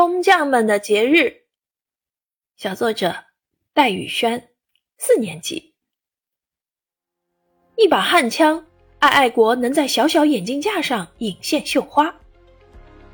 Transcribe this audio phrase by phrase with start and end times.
[0.00, 1.42] 工匠们的节日。
[2.56, 3.16] 小作者
[3.74, 4.50] 戴宇轩，
[4.96, 5.74] 四年级。
[7.74, 8.64] 一把焊枪，
[9.00, 12.14] 爱爱国能在小小眼镜架上引线绣花；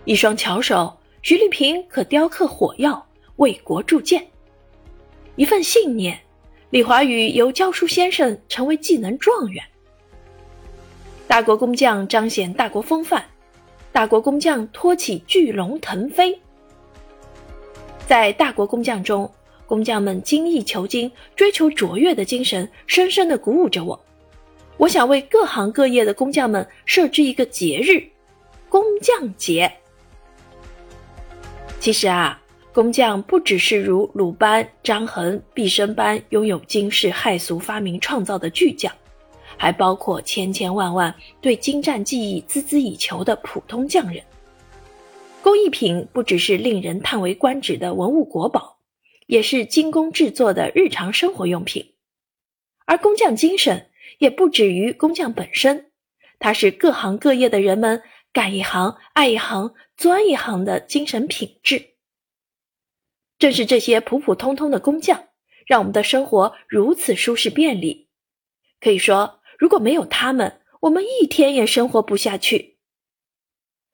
[0.04, 4.20] 一双巧手，徐丽萍可雕刻火药，为国铸剑；
[5.36, 6.20] 一份信念，
[6.68, 9.64] 李华宇由教书先生成为技能状元。
[11.26, 13.24] 大国工匠彰显大国风范，
[13.90, 16.38] 大国工匠托起巨龙腾飞。
[18.06, 19.30] 在大国工匠中，
[19.66, 23.98] 工匠们精益求精、追求卓越的精神，深深地鼓舞着我。
[24.76, 28.06] 我想为各行各业的工匠们设置一个节日——
[28.68, 29.72] 工匠节。
[31.80, 32.40] 其实啊，
[32.72, 38.92] 工匠不只是如鲁班、张衡、毕升般拥有惊世骇俗发明创造的巨匠。
[39.56, 44.20] 还包括千千万万对精湛技艺孜孜以求的普通匠人。
[45.44, 48.80] 工艺品不只是令人叹为观止的文物国宝，
[49.26, 51.96] 也是精工制作的日常生活用品。
[52.86, 55.92] 而工匠精神也不止于工匠本身，
[56.38, 61.90] 它是各行各业的人们干一行爱一行钻一行的精神品质。
[63.38, 65.28] 正是这些普普通通的工匠，
[65.66, 68.08] 让我们的生活如此舒适便利。
[68.80, 69.42] 可以说。
[69.58, 72.78] 如果没有他们，我们一天也生活不下去。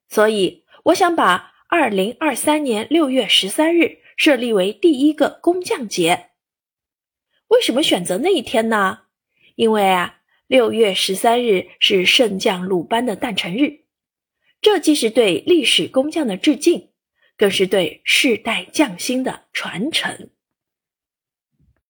[0.09, 6.31] 所以，我想把二零二三年六月十三日设立为第一个工匠节。
[7.49, 9.03] 为什么选择那一天呢？
[9.55, 13.85] 因为啊，六月十三日是圣将鲁班的诞辰日，
[14.61, 16.91] 这既是对历史工匠的致敬，
[17.37, 20.31] 更是对世代匠心的传承。